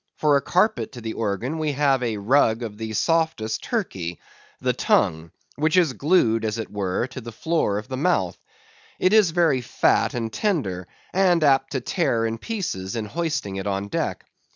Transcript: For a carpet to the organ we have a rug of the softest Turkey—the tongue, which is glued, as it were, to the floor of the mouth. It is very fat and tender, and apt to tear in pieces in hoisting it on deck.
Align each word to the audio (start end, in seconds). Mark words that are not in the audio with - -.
For 0.17 0.35
a 0.35 0.41
carpet 0.41 0.93
to 0.93 1.01
the 1.01 1.13
organ 1.13 1.59
we 1.59 1.73
have 1.73 2.01
a 2.01 2.17
rug 2.17 2.63
of 2.63 2.75
the 2.79 2.93
softest 2.93 3.61
Turkey—the 3.63 4.73
tongue, 4.73 5.29
which 5.57 5.77
is 5.77 5.93
glued, 5.93 6.43
as 6.43 6.57
it 6.57 6.71
were, 6.71 7.05
to 7.05 7.21
the 7.21 7.31
floor 7.31 7.77
of 7.77 7.87
the 7.87 7.97
mouth. 7.97 8.35
It 8.97 9.13
is 9.13 9.29
very 9.29 9.61
fat 9.61 10.15
and 10.15 10.33
tender, 10.33 10.87
and 11.13 11.43
apt 11.43 11.73
to 11.73 11.81
tear 11.81 12.25
in 12.25 12.39
pieces 12.39 12.95
in 12.95 13.05
hoisting 13.05 13.57
it 13.57 13.67
on 13.67 13.89
deck. 13.89 14.25